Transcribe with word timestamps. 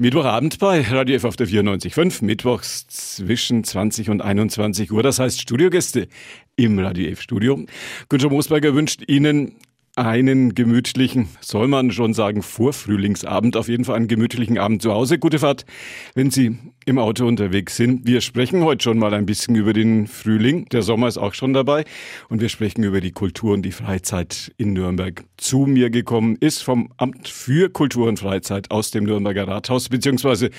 Mittwochabend 0.00 0.60
bei 0.60 0.82
Radio 0.82 1.16
F 1.16 1.24
auf 1.24 1.34
der 1.34 1.48
94.5, 1.48 2.24
mittwochs 2.24 2.86
zwischen 2.86 3.64
20 3.64 4.10
und 4.10 4.22
21 4.22 4.92
Uhr. 4.92 5.02
Das 5.02 5.18
heißt 5.18 5.40
Studiogäste 5.40 6.06
im 6.54 6.78
Radio 6.78 7.10
F 7.10 7.20
Studio. 7.20 7.64
Günther 8.08 8.30
Moosberger 8.30 8.74
wünscht 8.74 9.02
Ihnen 9.08 9.56
einen 9.98 10.54
gemütlichen, 10.54 11.28
soll 11.40 11.66
man 11.68 11.90
schon 11.90 12.14
sagen, 12.14 12.42
Vorfrühlingsabend. 12.42 13.56
Auf 13.56 13.68
jeden 13.68 13.84
Fall 13.84 13.96
einen 13.96 14.08
gemütlichen 14.08 14.56
Abend 14.58 14.80
zu 14.80 14.92
Hause. 14.92 15.18
Gute 15.18 15.40
Fahrt, 15.40 15.66
wenn 16.14 16.30
Sie 16.30 16.56
im 16.86 16.98
Auto 16.98 17.26
unterwegs 17.26 17.76
sind. 17.76 18.06
Wir 18.06 18.20
sprechen 18.20 18.62
heute 18.64 18.84
schon 18.84 18.98
mal 18.98 19.12
ein 19.12 19.26
bisschen 19.26 19.56
über 19.56 19.72
den 19.72 20.06
Frühling. 20.06 20.66
Der 20.70 20.82
Sommer 20.82 21.08
ist 21.08 21.18
auch 21.18 21.34
schon 21.34 21.52
dabei. 21.52 21.84
Und 22.28 22.40
wir 22.40 22.48
sprechen 22.48 22.84
über 22.84 23.00
die 23.00 23.12
Kultur 23.12 23.52
und 23.54 23.62
die 23.62 23.72
Freizeit 23.72 24.52
in 24.56 24.72
Nürnberg. 24.72 25.24
Zu 25.36 25.66
mir 25.66 25.90
gekommen 25.90 26.36
ist 26.40 26.62
vom 26.62 26.90
Amt 26.96 27.28
für 27.28 27.68
Kultur 27.68 28.08
und 28.08 28.20
Freizeit 28.20 28.70
aus 28.70 28.90
dem 28.90 29.04
Nürnberger 29.04 29.48
Rathaus, 29.48 29.88
beziehungsweise 29.88 30.50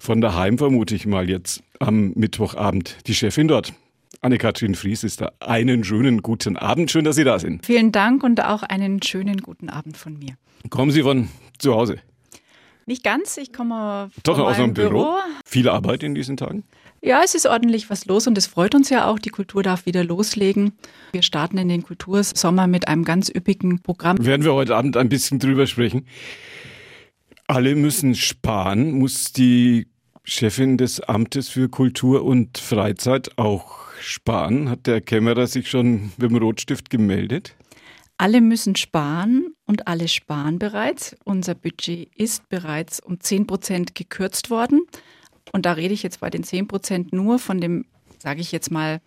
von 0.00 0.20
daheim 0.20 0.58
vermute 0.58 0.94
ich 0.94 1.06
mal 1.06 1.30
jetzt 1.30 1.62
am 1.78 2.12
Mittwochabend 2.14 2.98
die 3.06 3.14
Chefin 3.14 3.48
dort. 3.48 3.72
Anne-Kathrin 4.20 4.74
Fries 4.74 5.04
ist 5.04 5.20
da. 5.20 5.32
Einen 5.40 5.84
schönen 5.84 6.22
guten 6.22 6.56
Abend. 6.56 6.90
Schön, 6.90 7.04
dass 7.04 7.16
Sie 7.16 7.24
da 7.24 7.38
sind. 7.38 7.64
Vielen 7.64 7.92
Dank 7.92 8.22
und 8.24 8.42
auch 8.44 8.62
einen 8.62 9.02
schönen 9.02 9.38
guten 9.38 9.68
Abend 9.68 9.96
von 9.96 10.18
mir. 10.18 10.34
Kommen 10.70 10.90
Sie 10.90 11.02
von 11.02 11.28
zu 11.58 11.74
Hause? 11.74 11.98
Nicht 12.86 13.04
ganz. 13.04 13.36
Ich 13.36 13.52
komme 13.52 14.10
Doch 14.22 14.38
aus 14.38 14.56
einem 14.56 14.74
Büro. 14.74 14.88
Büro. 14.88 15.16
Viel 15.44 15.68
Arbeit 15.68 16.02
in 16.02 16.14
diesen 16.14 16.36
Tagen? 16.36 16.64
Ja, 17.00 17.20
es 17.24 17.34
ist 17.34 17.46
ordentlich 17.46 17.90
was 17.90 18.06
los 18.06 18.26
und 18.26 18.36
es 18.38 18.46
freut 18.46 18.74
uns 18.74 18.88
ja 18.88 19.06
auch. 19.06 19.18
Die 19.18 19.28
Kultur 19.28 19.62
darf 19.62 19.86
wieder 19.86 20.02
loslegen. 20.02 20.72
Wir 21.12 21.22
starten 21.22 21.58
in 21.58 21.68
den 21.68 21.82
Kultursommer 21.82 22.66
mit 22.66 22.88
einem 22.88 23.04
ganz 23.04 23.28
üppigen 23.28 23.82
Programm. 23.82 24.24
Werden 24.24 24.42
wir 24.42 24.54
heute 24.54 24.74
Abend 24.74 24.96
ein 24.96 25.08
bisschen 25.08 25.38
drüber 25.38 25.66
sprechen. 25.66 26.06
Alle 27.46 27.76
müssen 27.76 28.14
sparen. 28.14 28.92
Muss 28.92 29.32
die 29.32 29.88
Chefin 30.24 30.76
des 30.76 31.00
Amtes 31.00 31.48
für 31.48 31.68
Kultur 31.68 32.24
und 32.24 32.58
Freizeit 32.58 33.38
auch 33.38 33.87
sparen? 34.00 34.68
Hat 34.68 34.86
der 34.86 35.00
Kämmerer 35.00 35.46
sich 35.46 35.70
schon 35.70 36.12
mit 36.16 36.30
dem 36.30 36.36
Rotstift 36.36 36.90
gemeldet? 36.90 37.54
Alle 38.16 38.40
müssen 38.40 38.74
sparen 38.74 39.54
und 39.64 39.86
alle 39.86 40.08
sparen 40.08 40.58
bereits. 40.58 41.16
Unser 41.24 41.54
Budget 41.54 42.10
ist 42.16 42.48
bereits 42.48 42.98
um 43.00 43.20
10 43.20 43.46
Prozent 43.46 43.94
gekürzt 43.94 44.50
worden. 44.50 44.82
Und 45.52 45.66
da 45.66 45.72
rede 45.72 45.94
ich 45.94 46.02
jetzt 46.02 46.20
bei 46.20 46.28
den 46.28 46.42
10 46.42 46.66
Prozent 46.66 47.12
nur 47.12 47.38
von 47.38 47.60
dem, 47.60 47.84
sage 48.18 48.40
ich 48.40 48.50
jetzt 48.50 48.70
mal, 48.70 49.00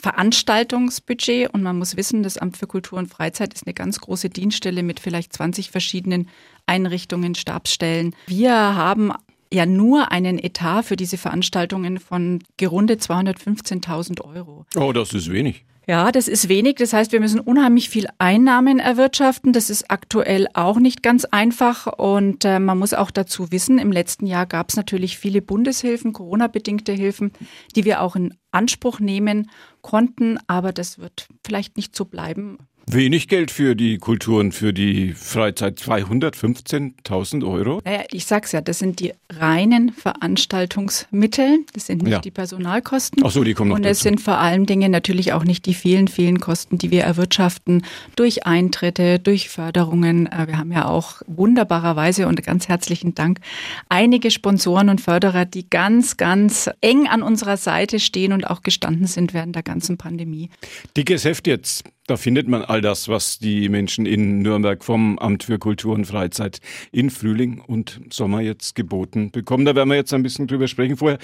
Veranstaltungsbudget. 0.00 1.52
Und 1.54 1.62
man 1.62 1.78
muss 1.78 1.96
wissen, 1.96 2.22
das 2.22 2.36
Amt 2.36 2.58
für 2.58 2.66
Kultur 2.66 2.98
und 2.98 3.08
Freizeit 3.08 3.54
ist 3.54 3.66
eine 3.66 3.74
ganz 3.74 3.98
große 4.00 4.28
Dienststelle 4.28 4.82
mit 4.82 5.00
vielleicht 5.00 5.32
20 5.32 5.70
verschiedenen 5.70 6.28
Einrichtungen, 6.66 7.34
Stabsstellen. 7.34 8.14
Wir 8.26 8.52
haben 8.52 9.12
ja 9.52 9.66
nur 9.66 10.12
einen 10.12 10.38
Etat 10.38 10.82
für 10.82 10.96
diese 10.96 11.18
Veranstaltungen 11.18 11.98
von 11.98 12.42
gerundet 12.56 13.02
215.000 13.02 14.22
Euro. 14.22 14.64
Oh, 14.76 14.92
das 14.92 15.12
ist 15.12 15.30
wenig. 15.30 15.64
Ja, 15.90 16.12
das 16.12 16.28
ist 16.28 16.48
wenig. 16.48 16.76
Das 16.76 16.92
heißt, 16.92 17.10
wir 17.10 17.18
müssen 17.18 17.40
unheimlich 17.40 17.88
viel 17.88 18.06
Einnahmen 18.18 18.78
erwirtschaften. 18.78 19.52
Das 19.52 19.70
ist 19.70 19.90
aktuell 19.90 20.46
auch 20.54 20.78
nicht 20.78 21.02
ganz 21.02 21.24
einfach. 21.24 21.88
Und 21.98 22.44
äh, 22.44 22.60
man 22.60 22.78
muss 22.78 22.94
auch 22.94 23.10
dazu 23.10 23.50
wissen, 23.50 23.78
im 23.78 23.90
letzten 23.90 24.26
Jahr 24.26 24.46
gab 24.46 24.68
es 24.68 24.76
natürlich 24.76 25.18
viele 25.18 25.42
Bundeshilfen, 25.42 26.12
Corona-bedingte 26.12 26.92
Hilfen, 26.92 27.32
die 27.74 27.84
wir 27.84 28.02
auch 28.02 28.14
in 28.14 28.34
Anspruch 28.52 29.00
nehmen 29.00 29.50
konnten. 29.80 30.38
Aber 30.46 30.72
das 30.72 31.00
wird 31.00 31.26
vielleicht 31.44 31.76
nicht 31.76 31.96
so 31.96 32.04
bleiben. 32.04 32.58
Wenig 32.86 33.28
Geld 33.28 33.50
für 33.50 33.76
die 33.76 33.98
Kultur 33.98 34.40
und 34.40 34.52
für 34.52 34.72
die 34.72 35.12
Freizeit. 35.12 35.78
215.000 35.78 37.46
Euro? 37.46 37.80
Naja, 37.84 38.04
ich 38.10 38.26
sag's 38.26 38.52
ja, 38.52 38.60
das 38.60 38.78
sind 38.78 39.00
die 39.00 39.12
reinen 39.30 39.92
Veranstaltungsmittel. 39.92 41.60
Das 41.72 41.86
sind 41.86 42.02
nicht 42.02 42.12
ja. 42.12 42.18
die 42.18 42.30
Personalkosten. 42.30 43.22
Ach 43.24 43.30
so, 43.30 43.44
die 43.44 43.54
kommen 43.54 43.70
noch 43.70 43.76
Und 43.76 43.84
es 43.84 44.00
sind 44.00 44.20
vor 44.20 44.38
allen 44.38 44.66
Dingen 44.66 44.90
natürlich 44.90 45.32
auch 45.32 45.44
nicht 45.44 45.66
die 45.66 45.74
vielen, 45.74 46.08
vielen 46.08 46.40
Kosten, 46.40 46.78
die 46.78 46.90
wir 46.90 47.04
erwirtschaften 47.04 47.84
durch 48.16 48.46
Eintritte, 48.46 49.18
durch 49.18 49.48
Förderungen. 49.48 50.26
Äh, 50.26 50.48
wir 50.48 50.58
haben 50.58 50.72
ja 50.72 50.86
auch 50.86 51.22
wunderbarerweise 51.26 52.26
und 52.26 52.42
ganz 52.42 52.68
herzlichen 52.68 53.14
Dank 53.14 53.40
einige 53.88 54.30
Sponsoren 54.30 54.88
und 54.88 55.00
Förderer, 55.00 55.44
die 55.44 55.68
ganz, 55.68 56.16
ganz 56.16 56.68
eng 56.80 57.06
an 57.06 57.22
unserer 57.22 57.56
Seite 57.56 58.00
stehen 58.00 58.32
und 58.32 58.48
auch 58.48 58.62
gestanden 58.62 59.06
sind 59.06 59.34
während 59.34 59.54
der 59.54 59.62
ganzen 59.62 59.96
Pandemie. 59.96 60.50
Dickes 60.96 61.24
Heft 61.24 61.46
jetzt. 61.46 61.84
Da 62.10 62.16
findet 62.16 62.48
man 62.48 62.64
all 62.64 62.80
das, 62.80 63.06
was 63.06 63.38
die 63.38 63.68
Menschen 63.68 64.04
in 64.04 64.42
Nürnberg 64.42 64.82
vom 64.82 65.16
Amt 65.20 65.44
für 65.44 65.60
Kultur 65.60 65.94
und 65.94 66.06
Freizeit 66.06 66.58
in 66.90 67.08
Frühling 67.08 67.60
und 67.60 68.00
Sommer 68.10 68.40
jetzt 68.40 68.74
geboten 68.74 69.30
bekommen. 69.30 69.64
Da 69.64 69.76
werden 69.76 69.90
wir 69.90 69.94
jetzt 69.94 70.12
ein 70.12 70.24
bisschen 70.24 70.48
drüber 70.48 70.66
sprechen. 70.66 70.96
Vorher 70.96 71.20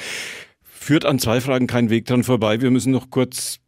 führt 0.63 1.05
an 1.05 1.19
zwei 1.19 1.41
Fragen 1.41 1.67
kein 1.67 1.91
Weg 1.91 2.07
dran 2.07 2.23
vorbei. 2.23 2.61
Wir 2.61 2.71
müssen 2.71 2.93
noch 2.93 3.11
kurz 3.11 3.59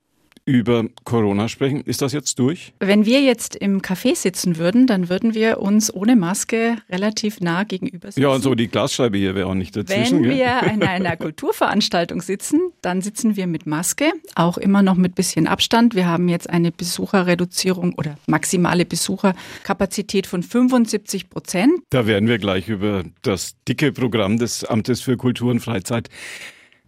über 0.48 0.86
Corona 1.04 1.46
sprechen. 1.46 1.82
Ist 1.82 2.00
das 2.00 2.14
jetzt 2.14 2.38
durch? 2.38 2.72
Wenn 2.80 3.04
wir 3.04 3.20
jetzt 3.20 3.54
im 3.54 3.82
Café 3.82 4.16
sitzen 4.16 4.56
würden, 4.56 4.86
dann 4.86 5.10
würden 5.10 5.34
wir 5.34 5.60
uns 5.60 5.92
ohne 5.92 6.16
Maske 6.16 6.78
relativ 6.88 7.40
nah 7.40 7.64
gegenüber 7.64 8.08
sitzen. 8.08 8.22
Ja, 8.22 8.30
und 8.30 8.40
so 8.40 8.54
die 8.54 8.68
Glasscheibe 8.68 9.18
hier 9.18 9.34
wäre 9.34 9.46
auch 9.46 9.54
nicht 9.54 9.76
dazwischen. 9.76 10.22
Wenn 10.22 10.30
wir 10.30 10.62
in 10.72 10.82
einer 10.82 11.16
Kulturveranstaltung 11.18 12.22
sitzen, 12.22 12.72
dann 12.80 13.02
sitzen 13.02 13.36
wir 13.36 13.46
mit 13.46 13.66
Maske, 13.66 14.10
auch 14.36 14.56
immer 14.56 14.82
noch 14.82 14.94
mit 14.94 15.14
bisschen 15.14 15.46
Abstand. 15.46 15.94
Wir 15.94 16.06
haben 16.06 16.30
jetzt 16.30 16.48
eine 16.48 16.72
Besucherreduzierung 16.72 17.92
oder 17.92 18.16
maximale 18.26 18.86
Besucherkapazität 18.86 20.26
von 20.26 20.42
75 20.42 21.28
Prozent. 21.28 21.72
Da 21.90 22.06
werden 22.06 22.26
wir 22.26 22.38
gleich 22.38 22.70
über 22.70 23.04
das 23.20 23.54
dicke 23.68 23.92
Programm 23.92 24.38
des 24.38 24.64
Amtes 24.64 25.02
für 25.02 25.18
Kultur 25.18 25.50
und 25.50 25.60
Freizeit 25.60 26.08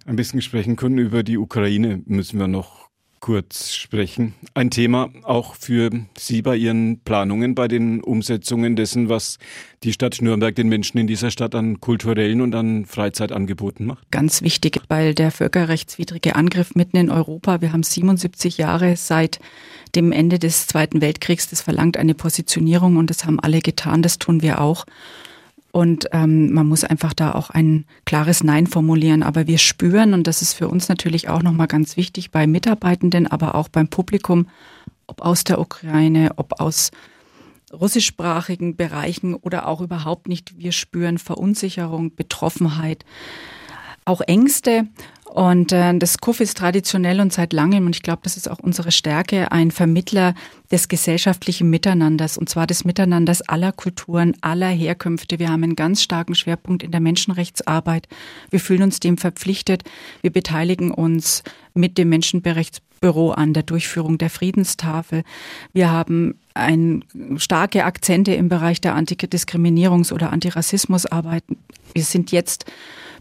ein 0.07 0.17
bisschen 0.17 0.41
sprechen 0.41 0.77
können. 0.77 0.97
Über 0.97 1.23
die 1.23 1.37
Ukraine 1.37 2.01
müssen 2.07 2.39
wir 2.39 2.49
noch 2.49 2.90
kurz 3.21 3.75
sprechen. 3.75 4.35
Ein 4.55 4.71
Thema 4.71 5.11
auch 5.23 5.55
für 5.55 5.91
Sie 6.17 6.43
bei 6.43 6.57
Ihren 6.57 7.01
Planungen, 7.01 7.55
bei 7.55 7.69
den 7.69 8.01
Umsetzungen 8.01 8.77
dessen, 8.77 9.09
was 9.09 9.39
die 9.83 9.93
Stadt 9.93 10.21
Nürnberg 10.21 10.55
den 10.55 10.69
Menschen 10.69 10.99
in 10.99 11.07
dieser 11.07 11.31
Stadt 11.31 11.55
an 11.55 11.81
kulturellen 11.81 12.41
und 12.41 12.55
an 12.55 12.87
Freizeitangeboten 12.87 13.87
macht? 13.87 14.11
Ganz 14.11 14.43
wichtig, 14.43 14.81
weil 14.89 15.15
der 15.15 15.31
völkerrechtswidrige 15.31 16.35
Angriff 16.35 16.75
mitten 16.75 16.97
in 16.97 17.11
Europa, 17.11 17.61
wir 17.61 17.73
haben 17.73 17.83
77 17.83 18.59
Jahre 18.59 18.97
seit 18.97 19.39
dem 19.95 20.13
Ende 20.13 20.39
des 20.39 20.67
Zweiten 20.67 21.01
Weltkriegs, 21.01 21.49
das 21.49 21.61
verlangt 21.61 21.97
eine 21.97 22.15
Positionierung 22.15 22.97
und 22.97 23.11
das 23.11 23.25
haben 23.25 23.39
alle 23.41 23.61
getan, 23.61 24.03
das 24.03 24.19
tun 24.19 24.43
wir 24.43 24.61
auch. 24.61 24.87
Und 25.73 26.09
ähm, 26.13 26.53
man 26.53 26.67
muss 26.67 26.83
einfach 26.83 27.15
da 27.15 27.33
auch 27.33 27.51
ein 27.51 27.85
klares 28.05 28.43
Nein 28.43 28.67
formulieren. 28.67 29.23
Aber 29.23 29.47
wir 29.47 29.59
spüren, 29.59 30.15
und 30.15 30.27
das 30.27 30.43
ist 30.43 30.55
für 30.55 30.69
uns 30.69 30.89
natürlich 30.89 31.29
auch 31.29 31.43
nochmal 31.43 31.69
ganz 31.69 31.97
wichtig 31.97 32.31
bei 32.31 32.47
Mitarbeitenden, 32.47 33.27
aber 33.27 33.55
auch 33.55 33.69
beim 33.69 33.89
Publikum, 33.89 34.49
ob 35.07 35.23
aus 35.23 35.45
der 35.45 35.61
Ukraine, 35.61 36.33
ob 36.37 36.61
aus 36.61 36.91
russischsprachigen 37.73 38.77
Bereichen 38.77 39.35
oder 39.35 39.69
auch 39.69 39.81
überhaupt 39.81 40.29
nicht, 40.29 40.59
wir 40.59 40.73
spüren 40.73 41.19
Verunsicherung, 41.19 42.15
Betroffenheit, 42.15 43.05
auch 44.05 44.21
Ängste. 44.21 44.89
Und 45.31 45.71
äh, 45.71 45.97
das 45.97 46.19
KUF 46.19 46.41
ist 46.41 46.57
traditionell 46.57 47.21
und 47.21 47.33
seit 47.33 47.53
langem, 47.53 47.87
und 47.87 47.95
ich 47.95 48.03
glaube, 48.03 48.23
das 48.25 48.37
ist 48.37 48.51
auch 48.51 48.59
unsere 48.59 48.91
Stärke, 48.91 49.53
ein 49.53 49.71
Vermittler 49.71 50.35
des 50.73 50.89
gesellschaftlichen 50.89 51.71
Miteinanders, 51.71 52.37
und 52.37 52.49
zwar 52.49 52.67
des 52.67 52.85
Miteinanders 52.85 53.41
aller 53.43 53.71
Kulturen, 53.71 54.35
aller 54.41 54.69
Herkünfte. 54.69 55.39
Wir 55.39 55.49
haben 55.51 55.63
einen 55.63 55.77
ganz 55.77 56.03
starken 56.03 56.35
Schwerpunkt 56.35 56.83
in 56.83 56.91
der 56.91 56.99
Menschenrechtsarbeit. 56.99 58.09
Wir 58.51 58.59
fühlen 58.59 58.83
uns 58.83 58.99
dem 58.99 59.19
verpflichtet. 59.19 59.85
Wir 60.21 60.33
beteiligen 60.33 60.91
uns 60.91 61.45
mit 61.75 61.97
dem 61.97 62.09
Menschenrechtsbüro 62.09 63.31
an 63.31 63.55
der 63.55 63.63
Durchführung 63.63 64.19
der 64.19 64.31
Friedenstafel. 64.31 65.23
Wir 65.73 65.93
haben 65.93 66.41
ein, 66.55 67.05
starke 67.37 67.85
Akzente 67.85 68.35
im 68.35 68.49
Bereich 68.49 68.81
der 68.81 68.97
Antidiskriminierungs- 68.97 70.13
oder 70.13 70.33
Antirassismusarbeit. 70.33 71.45
Wir 71.95 72.03
sind 72.03 72.33
jetzt 72.33 72.65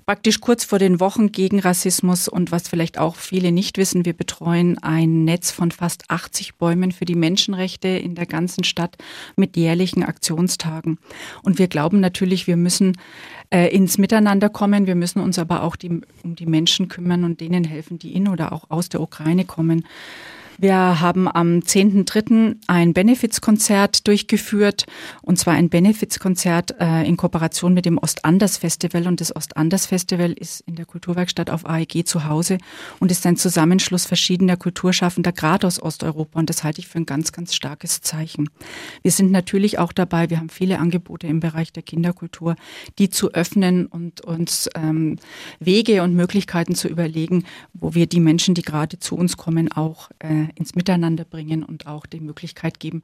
praktisch 0.10 0.42
kurz 0.42 0.64
vor 0.64 0.80
den 0.80 1.00
Wochen 1.00 1.32
gegen 1.32 1.60
Rassismus 1.60 2.28
und 2.28 2.52
was 2.52 2.68
vielleicht 2.68 2.98
auch 2.98 3.16
viele 3.16 3.52
nicht 3.52 3.78
wissen, 3.78 4.06
wir 4.06 4.14
betreuen 4.14 4.80
ein 4.80 5.24
Netz 5.24 5.52
von 5.52 5.70
fast 5.70 6.10
80 6.10 6.56
Bäumen 6.56 6.92
für 6.92 7.06
die 7.06 7.14
Menschenrechte 7.14 7.90
in 7.90 8.16
der 8.16 8.26
ganzen 8.26 8.64
Stadt 8.64 8.98
mit 9.36 9.56
jährlichen 9.56 10.02
Aktionstagen. 10.02 10.98
Und 11.44 11.60
wir 11.60 11.68
glauben 11.68 12.00
natürlich, 12.00 12.48
wir 12.48 12.58
müssen 12.58 12.98
äh, 13.52 13.68
ins 13.68 14.00
Miteinander 14.00 14.50
kommen, 14.50 14.88
wir 14.88 14.96
müssen 14.96 15.20
uns 15.20 15.38
aber 15.38 15.62
auch 15.62 15.76
die, 15.76 16.02
um 16.24 16.36
die 16.36 16.48
Menschen 16.48 16.88
kümmern 16.88 17.24
und 17.24 17.40
denen 17.40 17.64
helfen, 17.64 18.00
die 18.00 18.16
in 18.16 18.28
oder 18.28 18.52
auch 18.52 18.72
aus 18.72 18.90
der 18.90 19.02
Ukraine 19.02 19.46
kommen. 19.46 19.86
Wir 20.62 21.00
haben 21.00 21.30
am 21.30 21.60
10.3. 21.60 22.58
ein 22.68 22.94
Benefizkonzert 22.94 24.06
durchgeführt 24.06 24.88
und 25.22 25.40
zwar 25.40 25.54
ein 25.54 25.70
Benefizkonzert 25.70 26.76
äh, 26.82 27.08
in 27.08 27.16
Kooperation 27.16 27.74
mit 27.74 27.86
dem 27.86 27.98
Ostanders 27.98 28.58
Festival 28.58 29.08
und 29.08 29.22
das 29.22 29.34
Ostanders 29.34 29.86
Festival 29.86 30.34
ist 30.34 30.60
in 30.68 30.76
der 30.76 30.84
Kulturwerkstatt 30.84 31.50
auf 31.50 31.66
AEG 31.66 32.06
zu 32.06 32.26
Hause 32.26 32.58
und 33.00 33.10
ist 33.10 33.26
ein 33.26 33.38
Zusammenschluss 33.38 34.06
verschiedener 34.06 34.58
Kulturschaffender 34.58 35.32
gerade 35.32 35.66
aus 35.66 35.82
Osteuropa 35.82 36.40
und 36.40 36.50
das 36.50 36.66
halte 36.66 36.80
ich 36.82 36.90
für 36.90 36.98
ein 36.98 37.06
ganz, 37.06 37.32
ganz 37.32 37.56
starkes 37.56 38.02
Zeichen. 38.02 38.50
Wir 39.02 39.12
sind 39.12 39.32
natürlich 39.32 39.80
auch 39.80 39.94
dabei, 39.94 40.30
wir 40.30 40.40
haben 40.40 40.50
viele 40.50 40.80
Angebote 40.80 41.26
im 41.28 41.40
Bereich 41.40 41.72
der 41.72 41.84
Kinderkultur, 41.84 42.58
die 42.98 43.10
zu 43.10 43.32
öffnen 43.32 43.86
und 43.86 44.26
uns 44.26 44.70
ähm, 44.76 45.20
Wege 45.62 46.04
und 46.04 46.16
Möglichkeiten 46.16 46.76
zu 46.76 46.90
überlegen, 46.90 47.46
wo 47.72 47.96
wir 47.96 48.08
die 48.08 48.20
Menschen, 48.20 48.56
die 48.56 48.62
gerade 48.62 49.00
zu 49.00 49.16
uns 49.16 49.38
kommen, 49.38 49.72
auch 49.72 50.10
äh, 50.20 50.49
ins 50.56 50.76
Miteinander 50.76 51.26
bringen 51.26 51.64
und 51.64 51.88
auch 51.88 52.06
die 52.06 52.20
Möglichkeit 52.20 52.80
geben, 52.80 53.04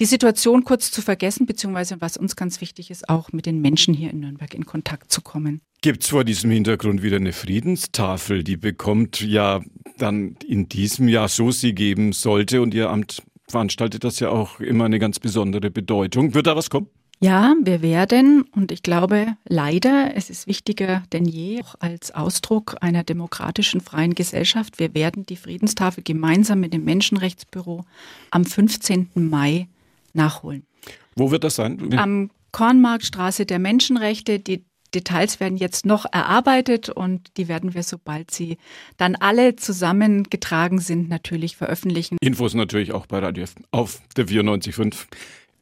die 0.00 0.04
Situation 0.04 0.64
kurz 0.64 0.90
zu 0.90 1.02
vergessen, 1.02 1.46
beziehungsweise 1.46 2.00
was 2.00 2.16
uns 2.16 2.36
ganz 2.36 2.60
wichtig 2.60 2.90
ist, 2.90 3.08
auch 3.08 3.32
mit 3.32 3.46
den 3.46 3.60
Menschen 3.60 3.94
hier 3.94 4.10
in 4.10 4.20
Nürnberg 4.20 4.54
in 4.54 4.66
Kontakt 4.66 5.12
zu 5.12 5.20
kommen. 5.20 5.60
Gibt 5.82 6.02
es 6.02 6.10
vor 6.10 6.24
diesem 6.24 6.50
Hintergrund 6.50 7.02
wieder 7.02 7.16
eine 7.16 7.32
Friedenstafel, 7.32 8.42
die 8.42 8.56
bekommt 8.56 9.20
ja 9.20 9.60
dann 9.98 10.36
in 10.46 10.68
diesem 10.68 11.08
Jahr, 11.08 11.28
so 11.28 11.50
sie 11.50 11.74
geben 11.74 12.12
sollte, 12.12 12.62
und 12.62 12.74
Ihr 12.74 12.90
Amt 12.90 13.22
veranstaltet 13.48 14.04
das 14.04 14.20
ja 14.20 14.30
auch 14.30 14.60
immer 14.60 14.84
eine 14.84 14.98
ganz 14.98 15.20
besondere 15.20 15.70
Bedeutung. 15.70 16.34
Wird 16.34 16.46
da 16.46 16.56
was 16.56 16.70
kommen? 16.70 16.88
Ja, 17.18 17.54
wir 17.62 17.80
werden, 17.80 18.44
und 18.54 18.70
ich 18.70 18.82
glaube 18.82 19.36
leider, 19.48 20.14
es 20.16 20.28
ist 20.28 20.46
wichtiger 20.46 21.02
denn 21.12 21.24
je, 21.24 21.62
auch 21.62 21.74
als 21.78 22.14
Ausdruck 22.14 22.76
einer 22.82 23.04
demokratischen 23.04 23.80
freien 23.80 24.14
Gesellschaft, 24.14 24.78
wir 24.78 24.94
werden 24.94 25.24
die 25.24 25.36
Friedenstafel 25.36 26.04
gemeinsam 26.04 26.60
mit 26.60 26.74
dem 26.74 26.84
Menschenrechtsbüro 26.84 27.84
am 28.30 28.44
15. 28.44 29.08
Mai 29.14 29.68
nachholen. 30.12 30.66
Wo 31.14 31.30
wird 31.30 31.44
das 31.44 31.54
sein? 31.54 31.98
Am 31.98 32.30
Kornmarktstraße 32.52 33.46
der 33.46 33.58
Menschenrechte. 33.58 34.38
Die 34.38 34.64
Details 34.94 35.40
werden 35.40 35.58
jetzt 35.58 35.84
noch 35.84 36.06
erarbeitet 36.10 36.88
und 36.88 37.36
die 37.36 37.48
werden 37.48 37.74
wir, 37.74 37.82
sobald 37.82 38.30
sie 38.30 38.56
dann 38.96 39.14
alle 39.14 39.56
zusammengetragen 39.56 40.78
sind, 40.78 41.08
natürlich 41.08 41.56
veröffentlichen. 41.56 42.18
Infos 42.20 42.54
natürlich 42.54 42.92
auch 42.92 43.06
bei 43.06 43.18
Radio 43.18 43.44
auf 43.72 44.00
der 44.16 44.26
94.5 44.26 45.06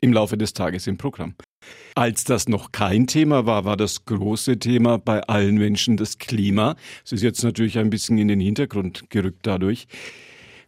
im 0.05 0.13
Laufe 0.13 0.37
des 0.37 0.53
Tages 0.53 0.87
im 0.87 0.99
Programm. 0.99 1.35
Als 1.95 2.25
das 2.25 2.47
noch 2.47 2.73
kein 2.73 3.07
Thema 3.07 3.47
war, 3.47 3.65
war 3.65 3.77
das 3.77 4.05
große 4.05 4.59
Thema 4.59 4.99
bei 4.99 5.23
allen 5.23 5.57
Menschen 5.57 5.97
das 5.97 6.19
Klima. 6.19 6.77
Es 7.05 7.13
ist 7.13 7.23
jetzt 7.23 7.43
natürlich 7.43 7.79
ein 7.79 7.89
bisschen 7.89 8.19
in 8.19 8.29
den 8.29 8.41
Hintergrund 8.41 9.09
gerückt 9.09 9.47
dadurch. 9.47 9.87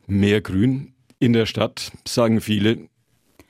Mehr 0.07 0.41
Grün 0.41 0.95
in 1.19 1.35
der 1.35 1.47
Stadt, 1.47 1.93
sagen 2.09 2.41
viele. 2.41 2.89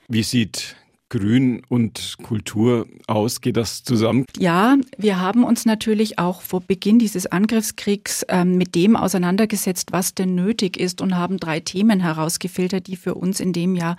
Wie 0.08 0.24
sieht 0.24 0.76
Grün 1.08 1.62
und 1.68 2.16
Kultur 2.20 2.88
aus? 3.06 3.40
Geht 3.40 3.56
das 3.56 3.84
zusammen? 3.84 4.24
Ja, 4.38 4.76
wir 4.98 5.20
haben 5.20 5.44
uns 5.44 5.64
natürlich 5.64 6.18
auch 6.18 6.40
vor 6.40 6.60
Beginn 6.60 6.98
dieses 6.98 7.26
Angriffskriegs 7.26 8.26
ähm, 8.28 8.58
mit 8.58 8.74
dem 8.74 8.96
auseinandergesetzt, 8.96 9.92
was 9.92 10.14
denn 10.14 10.34
nötig 10.34 10.76
ist 10.76 11.00
und 11.00 11.14
haben 11.14 11.36
drei 11.36 11.60
Themen 11.60 12.00
herausgefiltert, 12.00 12.88
die 12.88 12.96
für 12.96 13.14
uns 13.14 13.38
in 13.38 13.52
dem 13.52 13.76
Jahr 13.76 13.96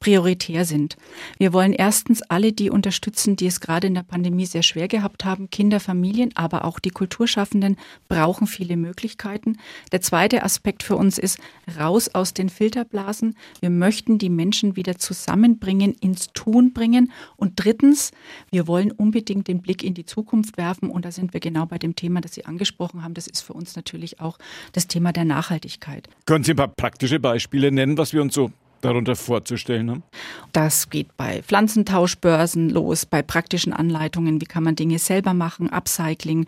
prioritär 0.00 0.64
sind. 0.64 0.96
Wir 1.38 1.52
wollen 1.52 1.72
erstens 1.72 2.22
alle 2.22 2.52
die 2.52 2.70
unterstützen, 2.70 3.36
die 3.36 3.46
es 3.46 3.60
gerade 3.60 3.86
in 3.86 3.94
der 3.94 4.02
Pandemie 4.02 4.46
sehr 4.46 4.64
schwer 4.64 4.88
gehabt 4.88 5.24
haben. 5.24 5.50
Kinder, 5.50 5.78
Familien, 5.78 6.32
aber 6.34 6.64
auch 6.64 6.80
die 6.80 6.90
Kulturschaffenden 6.90 7.76
brauchen 8.08 8.48
viele 8.48 8.76
Möglichkeiten. 8.76 9.58
Der 9.92 10.00
zweite 10.00 10.42
Aspekt 10.42 10.82
für 10.82 10.96
uns 10.96 11.18
ist 11.18 11.38
raus 11.78 12.08
aus 12.08 12.34
den 12.34 12.48
Filterblasen. 12.48 13.36
Wir 13.60 13.70
möchten 13.70 14.18
die 14.18 14.30
Menschen 14.30 14.74
wieder 14.74 14.98
zusammenbringen 14.98 15.94
ins 15.94 16.32
Tun 16.32 16.47
Tun 16.48 16.72
bringen. 16.72 17.12
Und 17.36 17.52
drittens, 17.56 18.10
wir 18.50 18.66
wollen 18.66 18.90
unbedingt 18.90 19.48
den 19.48 19.60
Blick 19.60 19.82
in 19.82 19.92
die 19.92 20.06
Zukunft 20.06 20.56
werfen. 20.56 20.88
Und 20.88 21.04
da 21.04 21.10
sind 21.10 21.34
wir 21.34 21.40
genau 21.40 21.66
bei 21.66 21.76
dem 21.76 21.94
Thema, 21.94 22.22
das 22.22 22.32
Sie 22.32 22.46
angesprochen 22.46 23.02
haben. 23.02 23.12
Das 23.12 23.26
ist 23.26 23.42
für 23.42 23.52
uns 23.52 23.76
natürlich 23.76 24.20
auch 24.20 24.38
das 24.72 24.86
Thema 24.86 25.12
der 25.12 25.26
Nachhaltigkeit. 25.26 26.08
Können 26.24 26.44
Sie 26.44 26.52
ein 26.52 26.56
paar 26.56 26.68
praktische 26.68 27.20
Beispiele 27.20 27.70
nennen, 27.70 27.98
was 27.98 28.14
wir 28.14 28.22
uns 28.22 28.34
so 28.34 28.50
darunter 28.80 29.16
vorzustellen 29.16 29.90
haben? 29.90 30.02
Das 30.52 30.90
geht 30.90 31.16
bei 31.16 31.42
Pflanzentauschbörsen 31.42 32.70
los, 32.70 33.06
bei 33.06 33.22
praktischen 33.22 33.72
Anleitungen, 33.72 34.40
wie 34.40 34.46
kann 34.46 34.62
man 34.62 34.76
Dinge 34.76 34.98
selber 34.98 35.34
machen, 35.34 35.68
Upcycling. 35.68 36.46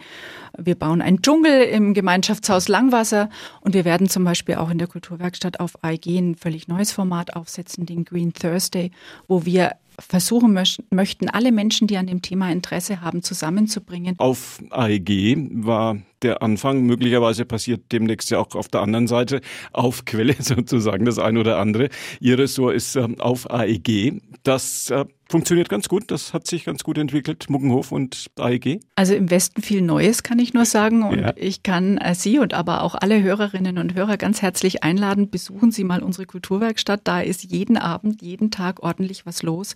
Wir 0.57 0.75
bauen 0.75 1.03
einen 1.03 1.23
Dschungel 1.23 1.63
im 1.63 1.95
Gemeinschaftshaus 1.95 2.69
Langwasser 2.69 3.31
und 3.61 3.75
wir 3.75 3.85
werden 3.85 4.09
zum 4.09 4.25
Beispiel 4.25 4.57
auch 4.57 4.71
in 4.71 4.79
der 4.79 4.89
Kulturwerkstatt 4.89 5.61
auf 5.61 5.83
AIG 5.83 6.07
ein 6.19 6.35
völlig 6.35 6.69
neues 6.69 6.93
Format 6.93 7.35
aufsetzen, 7.35 7.87
den 7.87 8.05
Green 8.05 8.33
Thursday, 8.33 8.91
wo 9.29 9.45
wir 9.45 9.73
versuchen 10.01 10.53
möchten, 10.91 11.29
alle 11.29 11.53
Menschen, 11.53 11.87
die 11.87 11.97
an 11.97 12.07
dem 12.07 12.23
Thema 12.23 12.51
Interesse 12.51 13.01
haben, 13.01 13.23
zusammenzubringen. 13.23 14.15
Auf 14.19 14.63
AEG 14.71 15.37
war 15.53 15.99
der 16.23 16.43
Anfang. 16.43 16.83
Möglicherweise 16.83 17.45
passiert 17.45 17.93
demnächst 17.93 18.31
ja 18.31 18.39
auch 18.39 18.55
auf 18.55 18.69
der 18.69 18.83
anderen 18.83 19.07
Seite 19.07 19.41
auf 19.73 20.05
Quelle 20.05 20.35
sozusagen 20.39 21.05
das 21.05 21.19
eine 21.19 21.41
oder 21.41 21.59
andere. 21.59 21.89
Ihr 22.21 22.39
Ressort 22.39 22.75
ist 22.75 22.97
äh, 22.97 23.09
auf 23.19 23.51
AEG. 23.51 24.21
Das 24.43 24.91
äh, 24.91 25.05
funktioniert 25.31 25.69
ganz 25.69 25.89
gut. 25.89 26.11
Das 26.11 26.35
hat 26.35 26.47
sich 26.47 26.65
ganz 26.65 26.83
gut 26.83 26.99
entwickelt, 26.99 27.49
Muggenhof 27.49 27.93
und 27.93 28.31
AEG. 28.39 28.81
Also 28.97 29.15
im 29.15 29.31
Westen 29.31 29.63
viel 29.63 29.81
Neues, 29.81 30.23
kann 30.23 30.39
ich 30.39 30.53
nur 30.53 30.65
sagen. 30.65 31.03
Und 31.03 31.21
ja. 31.21 31.33
ich 31.37 31.63
kann 31.63 31.99
äh, 31.99 32.15
Sie 32.15 32.39
und 32.39 32.53
aber 32.53 32.83
auch 32.83 32.95
alle 32.95 33.23
Hörerinnen 33.23 33.79
und 33.79 33.95
Hörer 33.95 34.17
ganz 34.17 34.43
herzlich 34.43 34.83
einladen. 34.83 35.31
Besuchen 35.31 35.71
Sie 35.71 35.85
mal 35.85 36.03
unsere 36.03 36.27
Kulturwerkstatt. 36.27 37.03
Da 37.05 37.21
ist 37.21 37.45
jeden 37.45 37.77
Abend, 37.77 38.23
jeden 38.23 38.51
Tag 38.51 38.83
ordentlich 38.83 39.25
was 39.25 39.43
los. 39.43 39.75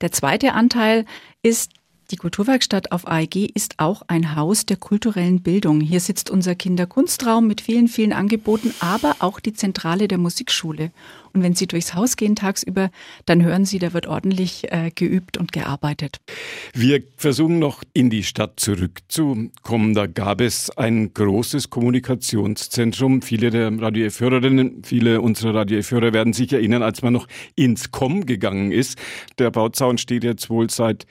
Der 0.00 0.12
zweite 0.12 0.52
Anteil 0.52 1.04
ist 1.42 1.72
die 2.10 2.16
Kulturwerkstatt 2.16 2.90
auf 2.92 3.06
AEG 3.06 3.50
ist 3.54 3.74
auch 3.78 4.02
ein 4.08 4.34
Haus 4.34 4.66
der 4.66 4.76
kulturellen 4.76 5.42
Bildung. 5.42 5.80
Hier 5.80 6.00
sitzt 6.00 6.28
unser 6.28 6.54
Kinderkunstraum 6.54 7.46
mit 7.46 7.60
vielen, 7.60 7.88
vielen 7.88 8.12
Angeboten, 8.12 8.74
aber 8.80 9.16
auch 9.20 9.38
die 9.38 9.52
Zentrale 9.52 10.08
der 10.08 10.18
Musikschule. 10.18 10.90
Und 11.32 11.44
wenn 11.44 11.54
Sie 11.54 11.68
durchs 11.68 11.94
Haus 11.94 12.16
gehen 12.16 12.34
tagsüber, 12.34 12.90
dann 13.26 13.44
hören 13.44 13.64
Sie, 13.64 13.78
da 13.78 13.92
wird 13.92 14.08
ordentlich 14.08 14.72
äh, 14.72 14.90
geübt 14.92 15.36
und 15.36 15.52
gearbeitet. 15.52 16.16
Wir 16.74 17.02
versuchen 17.16 17.60
noch 17.60 17.84
in 17.92 18.10
die 18.10 18.24
Stadt 18.24 18.58
zurückzukommen. 18.58 19.94
Da 19.94 20.06
gab 20.06 20.40
es 20.40 20.70
ein 20.76 21.14
großes 21.14 21.70
Kommunikationszentrum. 21.70 23.22
Viele 23.22 23.50
der 23.50 23.80
Radio 23.80 24.10
viele 24.10 25.20
unserer 25.20 25.54
Radio 25.54 25.80
werden 25.80 26.32
sich 26.32 26.52
erinnern, 26.52 26.82
als 26.82 27.02
man 27.02 27.12
noch 27.12 27.28
ins 27.54 27.92
Com 27.92 28.26
gegangen 28.26 28.72
ist. 28.72 28.98
Der 29.38 29.50
Bauzaun 29.50 29.98
steht 29.98 30.24
jetzt 30.24 30.50
wohl 30.50 30.68
seit 30.68 31.06